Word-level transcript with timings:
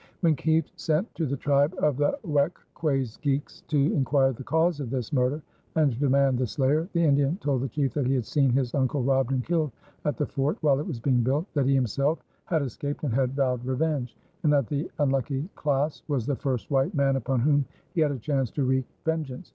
When 0.21 0.35
Kieft 0.35 0.79
sent 0.79 1.13
to 1.13 1.27
the 1.27 1.37
tribe 1.37 1.75
of 1.77 1.95
the 1.97 2.17
Weckquaesgeecks 2.25 3.61
to 3.67 3.77
inquire 3.93 4.33
the 4.33 4.43
cause 4.43 4.79
of 4.79 4.89
this 4.89 5.13
murder 5.13 5.43
and 5.75 5.91
to 5.91 5.99
demand 5.99 6.39
the 6.39 6.47
slayer, 6.47 6.89
the 6.93 7.03
Indian 7.03 7.37
told 7.37 7.61
the 7.61 7.67
chief 7.69 7.93
that 7.93 8.07
he 8.07 8.15
had 8.15 8.25
seen 8.25 8.49
his 8.49 8.73
uncle 8.73 9.03
robbed 9.03 9.31
and 9.31 9.45
killed 9.45 9.71
at 10.03 10.17
the 10.17 10.25
fort 10.25 10.57
while 10.61 10.79
it 10.79 10.87
was 10.87 10.99
being 10.99 11.21
built; 11.21 11.45
that 11.53 11.67
he 11.67 11.75
himself 11.75 12.17
had 12.45 12.63
escaped 12.63 13.03
and 13.03 13.13
had 13.13 13.35
vowed 13.35 13.63
revenge; 13.63 14.17
and 14.41 14.51
that 14.51 14.65
the 14.65 14.89
unlucky 14.97 15.47
Claes 15.53 16.01
was 16.07 16.25
the 16.25 16.35
first 16.35 16.71
white 16.71 16.95
man 16.95 17.15
upon 17.15 17.39
whom 17.41 17.63
he 17.93 18.01
had 18.01 18.09
a 18.09 18.17
chance 18.17 18.49
to 18.49 18.63
wreak 18.63 18.87
vengeance. 19.05 19.49